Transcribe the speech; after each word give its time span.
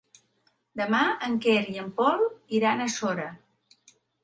Demà 0.81 1.01
en 1.27 1.35
Quer 1.43 1.59
i 1.75 1.77
en 1.83 1.93
Pol 2.01 2.27
iran 2.63 2.81
a 2.81 2.91
Sora. 2.97 3.29